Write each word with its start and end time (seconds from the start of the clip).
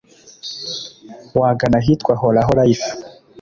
wagana 1.39 1.75
ahitwa 1.81 2.11
Horaho 2.21 2.51
Life 2.59 2.89